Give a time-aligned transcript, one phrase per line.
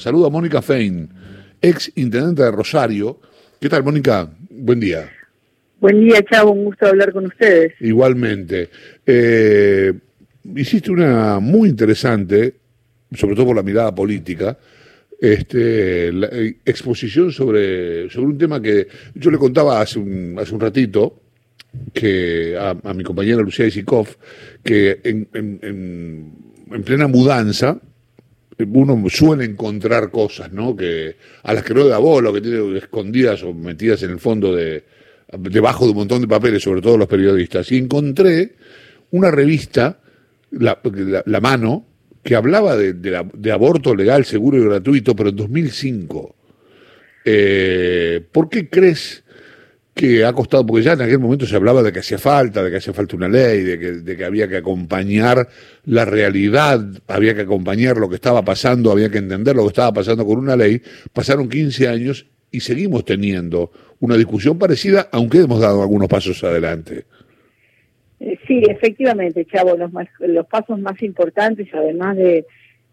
[0.00, 1.08] Saludo a Mónica Fein,
[1.60, 3.18] ex intendente de Rosario.
[3.60, 4.30] ¿Qué tal, Mónica?
[4.48, 5.10] Buen día.
[5.80, 7.72] Buen día, Chavo, un gusto hablar con ustedes.
[7.80, 8.70] Igualmente.
[9.04, 9.92] Eh,
[10.54, 12.54] hiciste una muy interesante,
[13.12, 14.56] sobre todo por la mirada política,
[15.20, 18.86] este, la, eh, exposición sobre, sobre un tema que
[19.16, 21.22] yo le contaba hace un, hace un ratito
[21.92, 24.06] que a, a mi compañera Lucía Isikov,
[24.62, 26.32] que en, en, en,
[26.70, 27.80] en plena mudanza,
[28.66, 30.74] uno suele encontrar cosas, ¿no?
[30.76, 34.54] Que a las que no da bola, que tiene escondidas o metidas en el fondo
[34.54, 34.84] de
[35.36, 37.70] debajo de un montón de papeles, sobre todo los periodistas.
[37.70, 38.54] Y encontré
[39.10, 40.00] una revista,
[40.50, 40.80] la,
[41.26, 41.86] la, mano,
[42.22, 46.34] que hablaba de, de, la, de, aborto legal, seguro y gratuito, pero en 2005.
[47.24, 49.22] Eh, ¿Por qué crees
[49.98, 52.70] que ha costado, porque ya en aquel momento se hablaba de que hacía falta, de
[52.70, 55.48] que hacía falta una ley, de que, de que había que acompañar
[55.86, 59.92] la realidad, había que acompañar lo que estaba pasando, había que entender lo que estaba
[59.92, 60.80] pasando con una ley,
[61.12, 67.04] pasaron 15 años y seguimos teniendo una discusión parecida, aunque hemos dado algunos pasos adelante.
[68.20, 72.46] Eh, sí, efectivamente, Chavo, los, más, los pasos más importantes, además de,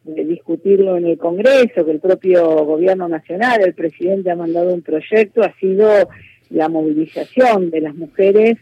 [0.06, 4.81] de discutirlo en el Congreso, que el propio Gobierno Nacional, el presidente ha mandado un
[4.81, 6.09] proyecto, ha sido
[6.50, 8.58] la movilización de las mujeres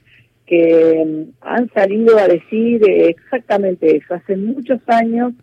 [0.46, 4.14] que mm, han salido a decir exactamente eso.
[4.14, 5.34] Hace muchos años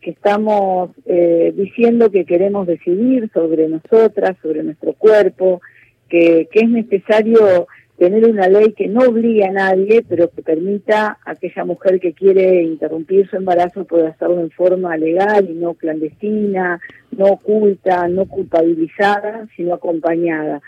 [0.00, 5.60] que estamos eh, diciendo que queremos decidir sobre nosotras, sobre nuestro cuerpo,
[6.08, 7.66] que, que es necesario
[7.98, 12.12] tener una ley que no obligue a nadie, pero que permita a aquella mujer que
[12.12, 18.26] quiere interrumpir su embarazo pueda hacerlo en forma legal y no clandestina, no oculta, no
[18.26, 20.62] culpabilizada, sino acompañada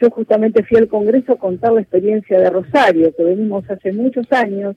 [0.00, 4.30] yo justamente fui al Congreso a contar la experiencia de Rosario, que venimos hace muchos
[4.32, 4.76] años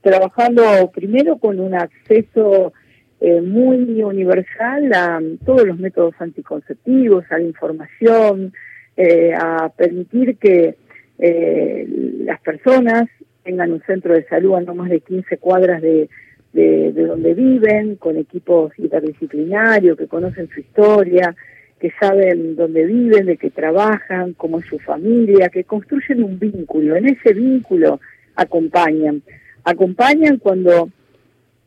[0.00, 2.72] trabajando primero con un acceso
[3.20, 8.52] eh, muy universal a todos los métodos anticonceptivos, a la información,
[8.96, 10.76] eh, a permitir que
[11.18, 11.86] eh,
[12.24, 13.04] las personas
[13.42, 16.08] tengan un centro de salud a no más de 15 cuadras de,
[16.52, 21.34] de, de donde viven, con equipos interdisciplinarios que conocen su historia,
[21.84, 26.96] que saben dónde viven, de qué trabajan, cómo es su familia, que construyen un vínculo.
[26.96, 28.00] En ese vínculo
[28.36, 29.20] acompañan.
[29.64, 30.88] Acompañan cuando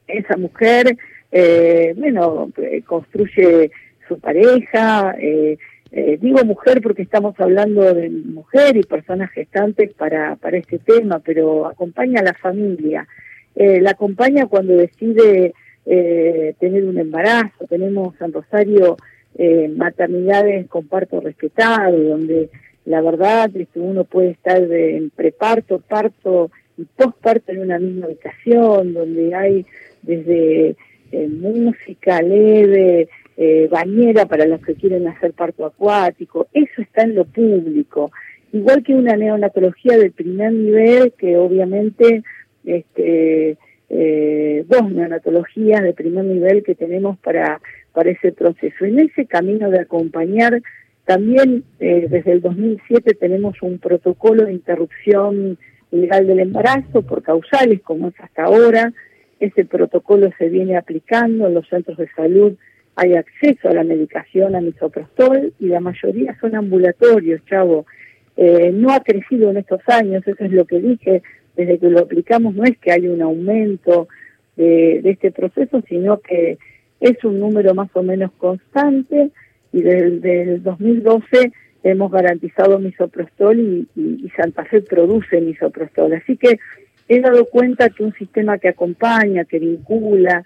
[0.08, 0.98] esa mujer,
[1.32, 3.70] eh, bueno, eh, construye
[4.08, 5.60] su pareja, eh,
[5.92, 11.20] eh, digo mujer porque estamos hablando de mujer y personas gestantes para, para este tema,
[11.20, 13.08] pero acompaña a la familia.
[13.54, 15.54] La acompaña cuando decide
[15.86, 17.68] tener un embarazo.
[17.70, 18.98] Tenemos San Rosario
[19.38, 22.50] eh, maternidades con parto respetado, donde
[22.86, 28.06] la verdad es que uno puede estar en preparto, parto y postparto en una misma
[28.06, 29.66] habitación, donde hay
[30.02, 30.76] desde
[31.12, 37.16] eh, música leve, eh, bañera para los que quieren hacer parto acuático, eso está en
[37.16, 38.12] lo público.
[38.52, 42.24] Igual que una neonatología de primer nivel, que obviamente
[42.66, 43.58] este,
[43.90, 47.62] eh, dos neonatologías de primer nivel que tenemos para,
[47.98, 48.86] para ese proceso.
[48.86, 50.62] En ese camino de acompañar,
[51.06, 55.58] también eh, desde el 2007 tenemos un protocolo de interrupción
[55.90, 58.94] legal del embarazo por causales, como es hasta ahora.
[59.40, 62.54] Ese protocolo se viene aplicando en los centros de salud.
[62.96, 67.88] Hay acceso a la medicación, a misoprostol, y la mayoría son ambulatorios, chavo.
[68.36, 71.24] Eh, no ha crecido en estos años, eso es lo que dije,
[71.56, 74.08] desde que lo aplicamos no es que haya un aumento
[74.56, 76.60] de, de, este proceso, sino que
[77.00, 79.32] es un número más o menos constante
[79.72, 81.52] y desde el 2012
[81.84, 86.14] hemos garantizado misoprostol y, y, Santa Fe produce misoprostol.
[86.14, 86.60] Así que
[87.08, 90.44] he dado cuenta que un sistema que acompaña, que vincula,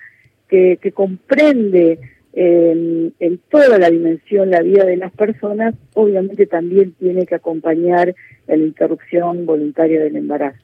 [0.51, 1.99] que, comprende
[2.33, 8.13] eh, en toda la dimensión la vida de las personas, obviamente también tiene que acompañar
[8.47, 10.59] la interrupción voluntaria del embarazo.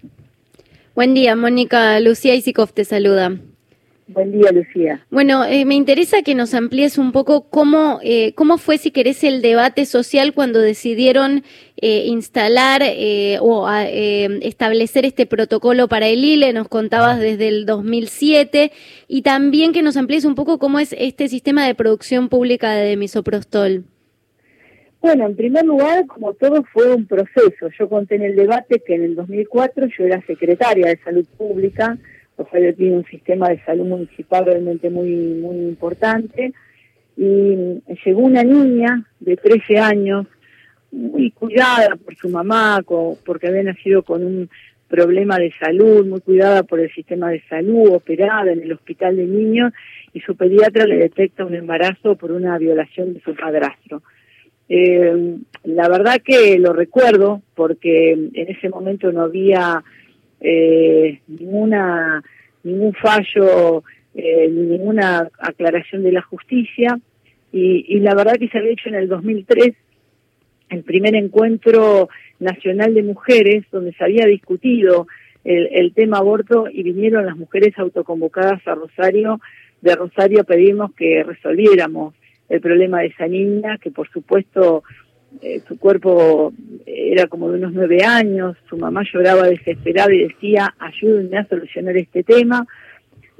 [0.94, 2.00] Buen día, Mónica.
[2.00, 3.38] Lucía Isikov te saluda.
[4.08, 5.06] Buen día, Lucía.
[5.10, 9.22] Bueno, eh, me interesa que nos amplíes un poco cómo, eh, cómo fue, si querés,
[9.26, 11.44] el debate social cuando decidieron
[11.80, 16.54] eh, instalar eh, o a, eh, establecer este protocolo para el ILE.
[16.54, 18.72] Nos contabas desde el 2007
[19.10, 22.96] y también que nos amplíes un poco cómo es este sistema de producción pública de
[22.96, 23.84] misoprostol.
[25.02, 27.70] Bueno, en primer lugar, como todo fue un proceso.
[27.78, 31.98] Yo conté en el debate que en el 2004 yo era secretaria de Salud Pública,
[32.38, 36.54] Rosario tiene un sistema de salud municipal realmente muy, muy importante,
[37.16, 40.28] y llegó una niña de 13 años,
[40.92, 42.84] muy cuidada por su mamá,
[43.26, 44.50] porque había nacido con un
[44.88, 49.26] problema de salud, muy cuidada por el sistema de salud, operada en el hospital de
[49.26, 49.74] niños,
[50.14, 54.02] y su pediatra le detecta un embarazo por una violación de su padrastro.
[54.70, 59.84] Eh, la verdad que lo recuerdo porque en ese momento no había
[60.42, 62.24] eh, ninguna
[62.64, 67.00] ningún fallo eh, ninguna aclaración de la justicia.
[67.52, 69.74] Y, y, la verdad que se había hecho en el 2003
[70.70, 75.08] el primer encuentro nacional de mujeres donde se había discutido
[75.44, 79.40] el, el tema aborto y vinieron las mujeres autoconvocadas a Rosario
[79.82, 82.16] de Rosario a pedirnos que resolviéramos
[82.50, 84.84] el problema de esa niña, que por supuesto
[85.42, 86.54] eh, su cuerpo
[86.86, 91.98] era como de unos nueve años, su mamá lloraba desesperada y decía, ayúdenme a solucionar
[91.98, 92.66] este tema.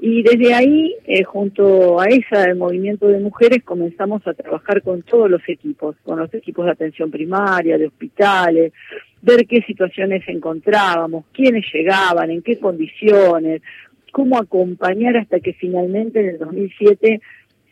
[0.00, 5.02] Y desde ahí, eh, junto a esa del movimiento de mujeres, comenzamos a trabajar con
[5.02, 8.72] todos los equipos, con los equipos de atención primaria, de hospitales,
[9.22, 13.60] ver qué situaciones encontrábamos, quiénes llegaban, en qué condiciones,
[14.12, 17.20] cómo acompañar hasta que finalmente en el 2007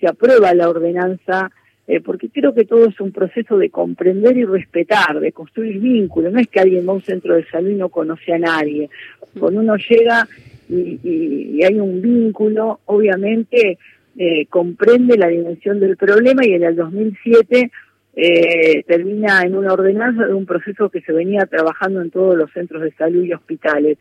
[0.00, 1.52] se aprueba la ordenanza,
[1.88, 6.32] eh, porque creo que todo es un proceso de comprender y respetar, de construir vínculos.
[6.32, 8.90] No es que alguien va a un centro de salud y no conoce a nadie.
[9.38, 10.26] Cuando uno llega
[10.68, 13.78] y, hay un vínculo, obviamente
[14.18, 17.70] eh, comprende la dimensión del problema y en el 2007
[18.16, 22.50] eh, termina en una ordenanza de un proceso que se venía trabajando en todos los
[22.50, 23.98] centros de salud y hospitales.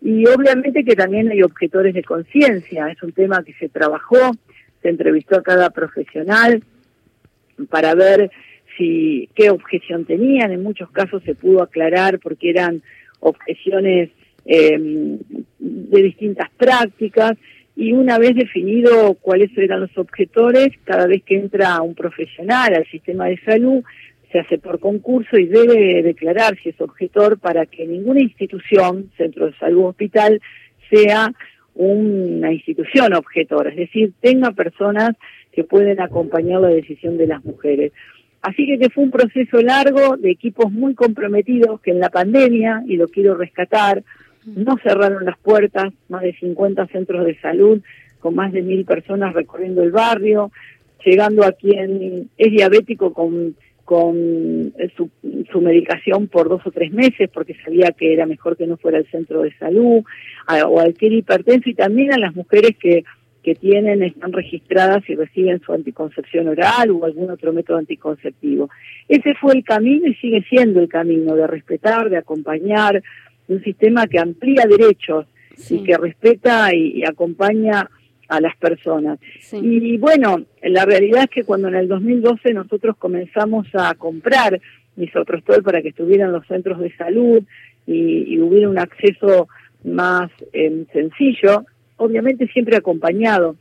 [0.00, 4.30] Y obviamente que también hay objetores de conciencia, es un tema que se trabajó,
[4.80, 6.62] se entrevistó a cada profesional
[7.70, 8.30] para ver
[8.76, 10.52] si qué objeción tenían.
[10.52, 12.82] En muchos casos se pudo aclarar porque eran
[13.20, 14.10] objeciones
[14.44, 15.18] em,
[15.58, 17.32] de distintas prácticas
[17.76, 22.86] y una vez definido cuáles eran los objetores, cada vez que entra un profesional al
[22.86, 23.84] sistema de salud,
[24.32, 29.46] se hace por concurso y debe declarar si es objetor para que ninguna institución, centro
[29.46, 30.40] de salud o hospital,
[30.90, 31.32] sea
[31.74, 35.10] una institución objetora, es decir, tenga personas
[35.58, 37.90] que pueden acompañar la decisión de las mujeres.
[38.42, 42.94] Así que, fue un proceso largo de equipos muy comprometidos que en la pandemia, y
[42.96, 44.04] lo quiero rescatar,
[44.46, 47.80] no cerraron las puertas, más de 50 centros de salud
[48.20, 50.52] con más de mil personas recorriendo el barrio,
[51.04, 57.56] llegando a quien es diabético con con su, medicación por dos o tres meses porque
[57.64, 60.04] sabía que era mejor que no fuera al centro de salud
[60.66, 63.04] o al que hipertenso y también a las mujeres que,
[63.48, 68.68] que tienen, están registradas y reciben su anticoncepción oral o algún otro método anticonceptivo.
[69.08, 73.02] Ese fue el camino y sigue siendo el camino de respetar, de acompañar,
[73.48, 75.24] un sistema que amplía derechos
[75.70, 77.88] y que respeta y acompaña
[78.28, 79.18] a las personas.
[79.52, 84.60] Y bueno, la realidad es que cuando en el 2012 nosotros comenzamos a comprar
[84.96, 87.42] misoprostol para que estuvieran los centros de salud
[87.86, 89.48] y, hubiera un acceso
[89.84, 91.64] más em, sencillo,
[91.98, 93.56] obviamente siempre acompañado.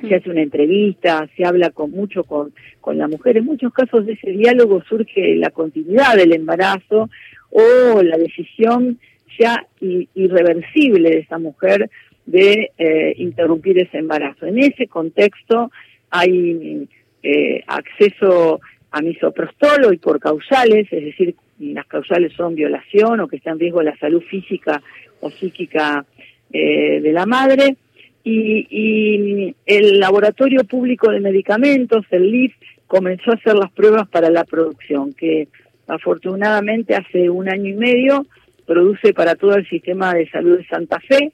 [0.00, 3.38] Se hace una entrevista, se habla con mucho con, con la mujer.
[3.38, 7.08] En muchos casos de ese diálogo surge la continuidad del embarazo
[7.50, 8.98] o la decisión
[9.38, 11.90] ya irreversible de esa mujer
[12.26, 14.46] de eh, interrumpir ese embarazo.
[14.46, 15.70] En ese contexto
[16.10, 16.88] hay
[17.22, 18.60] eh, acceso
[18.90, 23.58] a misoprostol y por causales, es decir, las causales son violación o que está en
[23.58, 24.82] riesgo la salud física
[25.20, 26.04] o psíquica
[26.52, 27.76] eh, de la madre.
[28.24, 32.54] Y, y, el Laboratorio Público de Medicamentos, el LIF,
[32.86, 35.48] comenzó a hacer las pruebas para la producción, que
[35.86, 38.26] afortunadamente hace un año y medio
[38.66, 41.32] produce para todo el sistema de salud de Santa Fe,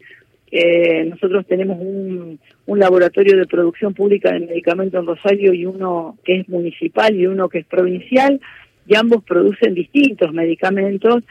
[0.54, 6.18] eh, nosotros tenemos un, un, laboratorio de producción pública de medicamentos en Rosario y uno
[6.22, 8.38] que es municipal y uno que es provincial,
[8.86, 11.24] y ambos producen distintos medicamentos,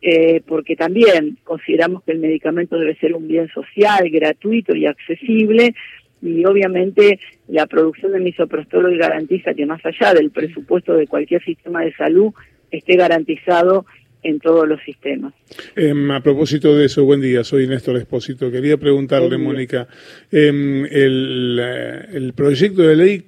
[0.00, 5.74] eh, porque también consideramos que el medicamento debe ser un bien social, gratuito y accesible,
[6.22, 11.84] y obviamente la producción de misoprostol garantiza que más allá del presupuesto de cualquier sistema
[11.84, 12.32] de salud
[12.70, 13.86] esté garantizado
[14.22, 15.32] en todos los sistemas.
[15.76, 18.50] Em, a propósito de eso, buen día, soy Néstor Espósito.
[18.50, 19.86] Quería preguntarle, Mónica,
[20.32, 23.24] em, el, eh, el, proyecto de ley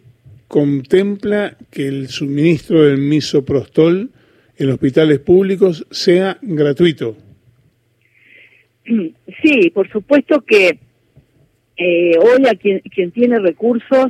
[0.48, 4.10] contempla que el suministro del misoprostol
[4.60, 7.16] en hospitales públicos sea gratuito.
[9.42, 10.78] Sí, por supuesto que
[11.76, 14.08] eh, hoy a quien, quien tiene recursos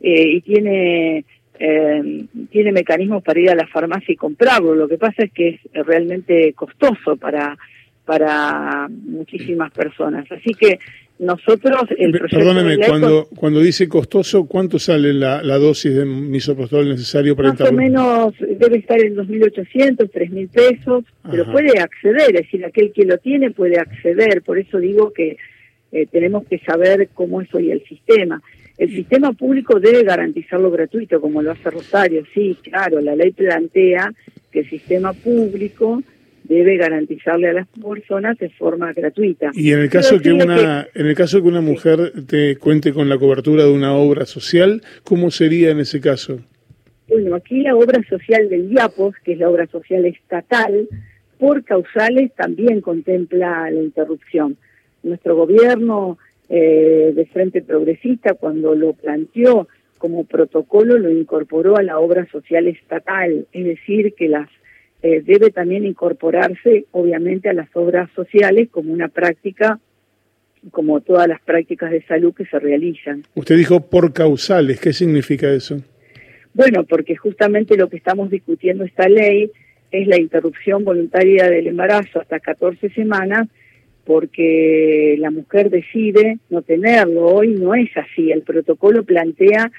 [0.00, 1.24] eh, y tiene
[1.58, 4.74] eh, tiene mecanismos para ir a la farmacia y comprarlo.
[4.74, 7.56] Lo que pasa es que es realmente costoso para
[8.04, 10.24] para muchísimas personas.
[10.32, 10.80] Así que
[11.22, 17.36] nosotros el Perdóneme, cuando cuando dice costoso, ¿cuánto sale la, la dosis de misoprostol necesario
[17.36, 22.64] para Más o menos debe estar en 2.800, 3.000 pesos, pero puede acceder, es decir,
[22.64, 24.42] aquel que lo tiene puede acceder.
[24.42, 25.36] Por eso digo que
[25.92, 28.42] eh, tenemos que saber cómo es hoy el sistema.
[28.76, 34.12] El sistema público debe garantizarlo gratuito, como lo hace Rosario, sí, claro, la ley plantea
[34.50, 36.02] que el sistema público
[36.44, 39.50] debe garantizarle a las personas de forma gratuita.
[39.54, 43.08] Y en el caso que una en el caso que una mujer te cuente con
[43.08, 46.40] la cobertura de una obra social, ¿cómo sería en ese caso?
[47.08, 50.88] Bueno, aquí la obra social del IAPOS, que es la obra social estatal,
[51.38, 54.56] por causales también contempla la interrupción.
[55.02, 56.18] Nuestro gobierno
[56.48, 59.68] eh, de Frente Progresista, cuando lo planteó
[59.98, 64.48] como protocolo, lo incorporó a la obra social estatal, es decir, que las
[65.02, 69.80] eh, debe también incorporarse, obviamente, a las obras sociales como una práctica,
[70.70, 73.24] como todas las prácticas de salud que se realizan.
[73.34, 75.82] Usted dijo por causales, ¿qué significa eso?
[76.54, 79.50] Bueno, porque justamente lo que estamos discutiendo esta ley
[79.90, 83.48] es la interrupción voluntaria del embarazo hasta 14 semanas,
[84.04, 87.26] porque la mujer decide no tenerlo.
[87.26, 88.30] Hoy no es así.
[88.30, 89.70] El protocolo plantea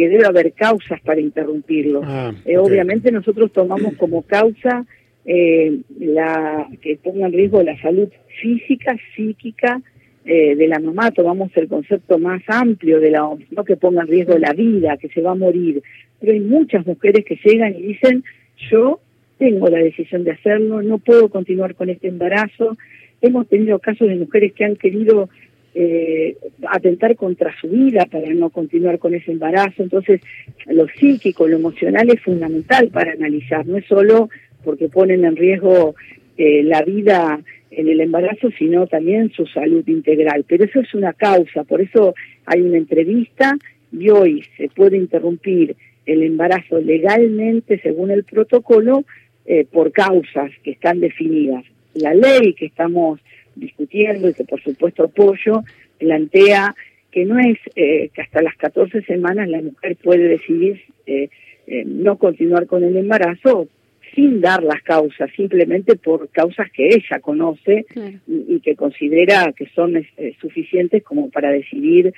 [0.00, 2.00] que debe haber causas para interrumpirlo.
[2.02, 4.86] Ah, eh, obviamente nosotros tomamos como causa
[5.26, 8.08] eh, la que ponga en riesgo la salud
[8.40, 9.82] física, psíquica
[10.24, 14.00] eh, de la mamá, tomamos el concepto más amplio de la OMS, no que ponga
[14.00, 15.82] en riesgo la vida, que se va a morir,
[16.18, 18.24] pero hay muchas mujeres que llegan y dicen,
[18.70, 19.00] yo
[19.36, 22.78] tengo la decisión de hacerlo, no puedo continuar con este embarazo.
[23.20, 25.28] Hemos tenido casos de mujeres que han querido
[25.74, 26.36] eh,
[26.68, 29.82] atentar contra su vida para no continuar con ese embarazo.
[29.82, 30.20] Entonces,
[30.66, 34.28] lo psíquico, lo emocional es fundamental para analizar, no es solo
[34.64, 35.94] porque ponen en riesgo
[36.36, 40.44] eh, la vida en el embarazo, sino también su salud integral.
[40.46, 42.14] Pero eso es una causa, por eso
[42.46, 43.56] hay una entrevista
[43.92, 49.04] y hoy se puede interrumpir el embarazo legalmente según el protocolo
[49.46, 51.64] eh, por causas que están definidas.
[51.94, 53.20] La ley que estamos
[53.60, 55.62] discutiendo y que por supuesto apoyo,
[55.98, 56.74] plantea
[57.10, 61.28] que no es eh, que hasta las 14 semanas la mujer puede decidir eh,
[61.66, 63.68] eh, no continuar con el embarazo
[64.14, 67.86] sin dar las causas, simplemente por causas que ella conoce
[68.26, 70.04] y, que considera que son
[70.40, 72.12] suficientes como para decidir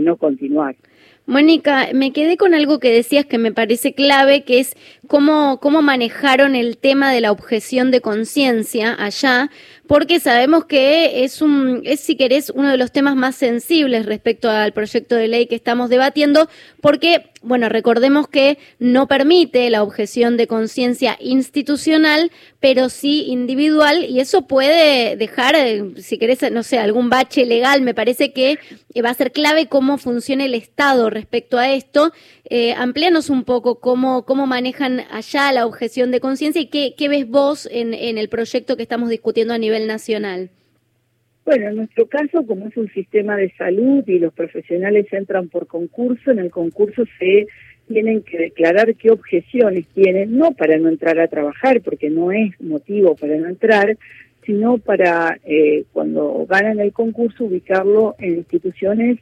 [0.00, 0.74] no continuar.
[1.26, 4.76] Mónica, me quedé con algo que decías que me parece clave, que es
[5.06, 9.48] cómo, cómo manejaron el tema de la objeción de conciencia allá,
[9.86, 14.48] porque sabemos que es un, es si querés, uno de los temas más sensibles respecto
[14.48, 16.48] al proyecto de ley que estamos debatiendo,
[16.80, 24.20] porque, bueno, recordemos que no permite la objeción de conciencia institucional, pero sí individual, y
[24.20, 27.82] eso puede dejar, eh, si querés, no sé, algún bache legal.
[27.82, 28.58] Me parece que
[29.04, 32.12] va a ser clave cómo funciona el Estado respecto a esto.
[32.50, 37.08] Eh, amplíanos un poco cómo, cómo manejan allá la objeción de conciencia y qué, qué
[37.08, 40.50] ves vos en, en el proyecto que estamos discutiendo a nivel nacional.
[41.44, 45.66] Bueno, en nuestro caso, como es un sistema de salud y los profesionales entran por
[45.66, 47.46] concurso, en el concurso se
[47.88, 52.60] tienen que declarar qué objeciones tienen, no para no entrar a trabajar, porque no es
[52.60, 53.96] motivo para no entrar,
[54.44, 59.18] sino para eh, cuando ganan el concurso ubicarlo en instituciones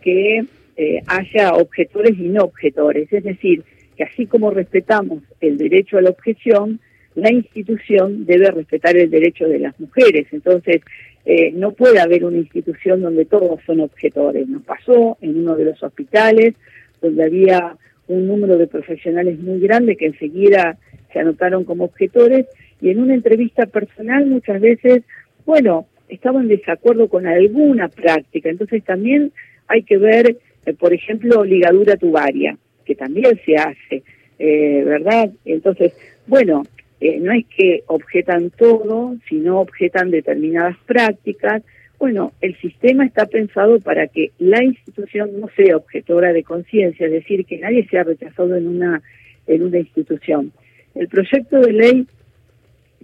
[0.00, 0.44] que
[0.76, 3.12] eh, haya objetores y no objetores.
[3.12, 3.62] Es decir,
[3.96, 6.80] que así como respetamos el derecho a la objeción,
[7.14, 10.26] la institución debe respetar el derecho de las mujeres.
[10.32, 10.82] Entonces,
[11.24, 14.48] eh, no puede haber una institución donde todos son objetores.
[14.48, 16.54] Nos pasó en uno de los hospitales,
[17.00, 17.76] donde había
[18.08, 20.76] un número de profesionales muy grande que enseguida
[21.12, 22.46] se anotaron como objetores,
[22.80, 25.04] y en una entrevista personal muchas veces,
[25.46, 28.50] bueno, estaban en desacuerdo con alguna práctica.
[28.50, 29.32] Entonces también
[29.68, 34.02] hay que ver eh, por ejemplo, ligadura tubaria, que también se hace,
[34.38, 35.30] eh, ¿verdad?
[35.44, 35.92] Entonces,
[36.26, 36.62] bueno,
[37.00, 41.62] eh, no es que objetan todo, sino objetan determinadas prácticas.
[41.98, 47.12] Bueno, el sistema está pensado para que la institución no sea objetora de conciencia, es
[47.12, 49.02] decir, que nadie sea rechazado en una,
[49.46, 50.52] en una institución.
[50.94, 52.06] El proyecto de ley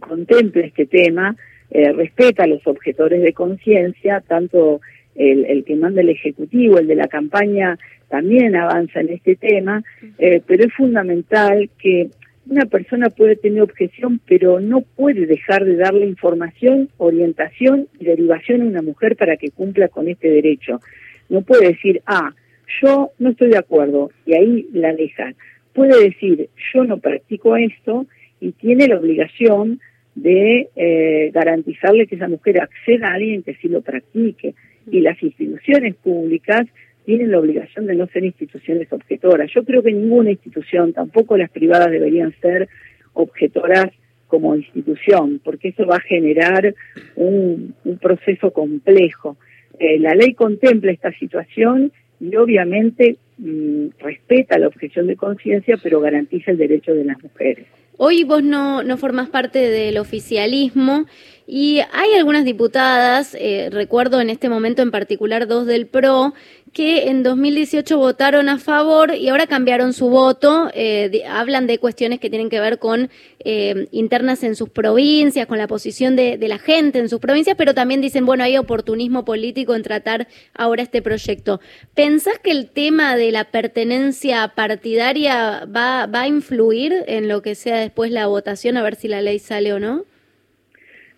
[0.00, 1.36] contempla este tema,
[1.70, 4.80] respeta a los objetores de conciencia, tanto
[5.14, 9.82] el, que manda el Ejecutivo, el de la campaña, también avanza en este tema,
[10.18, 12.10] eh, pero es fundamental que
[12.48, 18.62] una persona puede tener objeción, pero no puede dejar de darle información, orientación y derivación
[18.62, 20.80] a una mujer para que cumpla con este derecho.
[21.28, 22.34] No puede decir, ah,
[22.82, 25.36] yo no estoy de acuerdo, y ahí la dejan.
[25.72, 28.06] Puede decir, yo no practico esto,
[28.40, 29.80] y tiene la obligación
[30.16, 34.54] de eh, garantizarle que esa mujer acceda a alguien que sí lo practique
[34.90, 36.66] y las instituciones públicas
[37.04, 39.50] tienen la obligación de no ser instituciones objetoras.
[39.54, 42.68] Yo creo que ninguna institución, tampoco las privadas, deberían ser
[43.14, 43.90] objetoras
[44.28, 46.74] como institución, porque eso va a generar
[47.16, 49.36] un, proceso complejo.
[49.78, 56.00] Eh, la ley contempla esta situación y obviamente mm, respeta la objeción de conciencia, pero
[56.00, 57.66] garantiza el derecho de las mujeres.
[57.96, 61.06] Hoy vos no, no formás parte del oficialismo
[61.52, 66.32] y hay algunas diputadas, eh, recuerdo en este momento en particular dos del PRO,
[66.72, 70.70] que en 2018 votaron a favor y ahora cambiaron su voto.
[70.74, 75.58] Eh, hablan de cuestiones que tienen que ver con eh, internas en sus provincias, con
[75.58, 79.74] la posición de, la gente en sus provincias, pero también dicen, bueno, hay oportunismo político
[79.74, 81.60] en tratar ahora este proyecto.
[81.96, 87.78] ¿Pensás que el tema de la pertenencia partidaria va a influir en lo que sea
[87.78, 90.04] después la votación, a ver si la ley sale o no?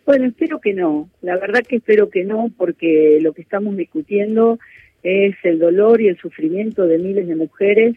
[0.05, 1.09] Bueno, espero que no.
[1.21, 4.59] La verdad que espero que no, porque lo que estamos discutiendo
[5.03, 7.95] es el dolor y el sufrimiento de miles de mujeres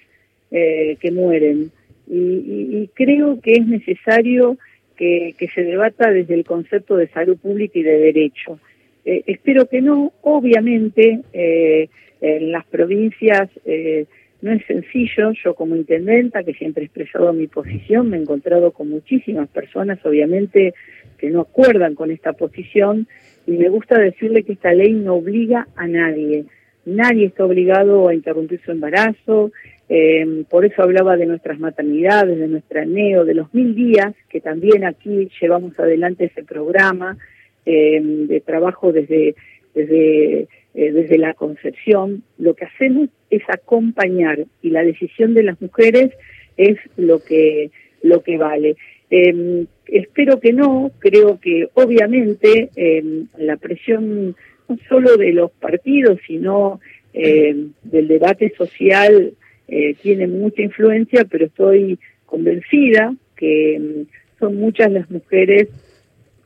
[0.51, 1.71] eh, que mueren.
[2.07, 4.57] Y, y, creo que es necesario
[4.95, 8.59] que, que, se debata desde el concepto de salud pública y de derecho.
[9.05, 10.13] Eh, espero que no.
[10.21, 11.89] Obviamente, eh,
[12.21, 14.05] en las provincias eh,
[14.45, 15.31] no es sencillo.
[15.43, 19.99] Yo como intendenta, que siempre he expresado mi posición, me he encontrado con muchísimas personas,
[20.05, 20.73] obviamente,
[21.17, 23.07] que no acuerdan con esta posición.
[23.47, 26.45] Y me gusta decirle que esta ley no obliga a nadie
[26.85, 29.51] nadie está obligado a interrumpir su embarazo,
[29.89, 34.41] eh, por eso hablaba de nuestras maternidades, de nuestra neo, de los mil días, que
[34.41, 37.17] también aquí llevamos adelante ese programa
[37.65, 39.35] eh, de trabajo desde,
[39.75, 42.23] desde, eh, desde la concepción.
[42.37, 46.11] Lo que hacemos es acompañar y la decisión de las mujeres
[46.57, 47.69] es lo que,
[48.01, 48.77] lo que vale.
[49.11, 54.35] Eh, espero que no, creo que obviamente eh, la presión
[54.67, 56.79] no solo de los partidos, sino
[57.13, 59.33] eh, del debate social,
[59.67, 64.05] eh, tiene mucha influencia, pero estoy convencida que
[64.39, 65.69] son muchas las mujeres,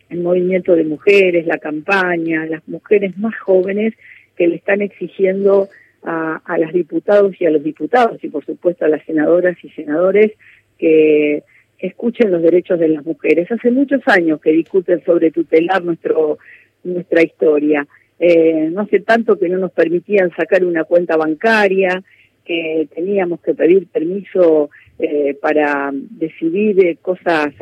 [0.09, 3.93] el movimiento de mujeres, la campaña, las mujeres más jóvenes
[4.35, 5.69] que le están exigiendo
[6.03, 9.69] a, a las diputados y a los diputados y por supuesto a las senadoras y
[9.69, 10.31] senadores
[10.77, 11.43] que
[11.77, 13.51] escuchen los derechos de las mujeres.
[13.51, 16.37] Hace muchos años que discuten sobre tutelar nuestro
[16.83, 17.85] nuestra historia
[18.19, 22.03] eh, no hace tanto que no nos permitían sacar una cuenta bancaria,
[22.43, 27.53] que teníamos que pedir permiso eh, para decidir eh, cosas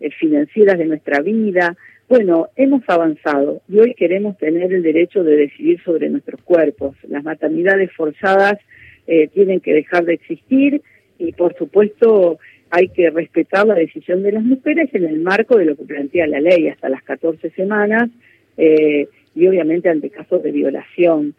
[0.00, 1.76] eh, financieras de nuestra vida.
[2.08, 6.96] Bueno, hemos avanzado y hoy queremos tener el derecho de decidir sobre nuestros cuerpos.
[7.08, 8.58] Las maternidades forzadas
[9.06, 10.82] eh, tienen que dejar de existir
[11.18, 12.38] y, por supuesto,
[12.70, 16.26] hay que respetar la decisión de las mujeres en el marco de lo que plantea
[16.26, 18.10] la ley, hasta las 14 semanas.
[18.56, 19.08] Eh,
[19.38, 21.34] y obviamente ante casos de violación.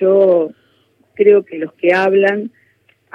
[0.00, 0.50] Yo
[1.14, 2.50] creo que los que hablan,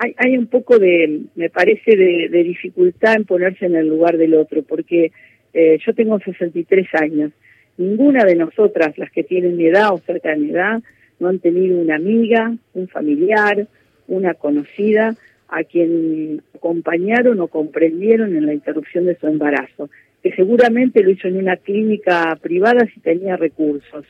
[0.02, 4.34] hay, hay un poco de, me parece, de, dificultad en ponerse en el lugar del
[4.34, 5.12] otro, porque
[5.54, 7.32] eh, yo tengo 63 años.
[7.78, 10.82] Ninguna de nosotras, las que tienen mi edad o cerca de mi edad,
[11.20, 13.68] no han tenido una amiga, un familiar,
[14.08, 15.16] una conocida
[15.50, 19.90] a quien acompañaron o comprendieron en la interrupción de su embarazo,
[20.24, 24.06] que seguramente lo hizo en una clínica privada si tenía recursos.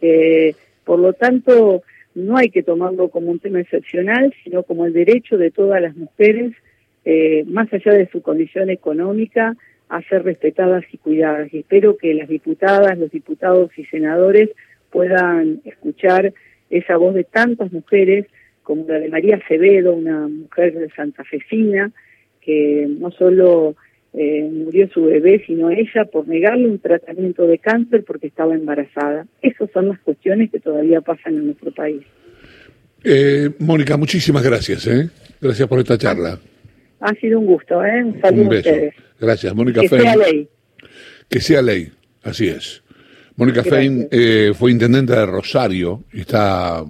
[0.00, 1.82] Eh, por lo tanto,
[2.14, 5.96] no hay que tomarlo como un tema excepcional, sino como el derecho de todas las
[5.96, 6.52] mujeres,
[7.04, 9.56] eh, más allá de su condición económica,
[9.88, 11.52] a ser respetadas y cuidadas.
[11.52, 14.50] Y espero que las diputadas, los diputados y senadores
[14.90, 16.32] puedan escuchar
[16.70, 18.26] esa voz de tantas mujeres,
[18.62, 21.90] como la de María Acevedo, una mujer de Santa Fecina,
[22.40, 23.76] que no solo
[24.14, 29.26] eh, murió su bebé, sino ella por negarle un tratamiento de cáncer porque estaba embarazada.
[29.40, 32.02] Esas son las cuestiones que todavía pasan en nuestro país.
[33.04, 34.86] Eh, Mónica, muchísimas gracias.
[34.86, 35.08] ¿eh?
[35.40, 36.38] Gracias por esta charla.
[37.00, 37.84] Ha sido un gusto.
[37.84, 38.04] ¿eh?
[38.04, 38.68] Un saludo un beso.
[38.68, 38.94] a ustedes.
[39.18, 40.02] Gracias, Mónica Que Fein.
[40.02, 40.48] sea ley.
[41.28, 42.82] Que sea ley, así es.
[43.36, 43.64] Mónica.
[43.64, 46.84] Fein eh, fue intendente de Rosario y está...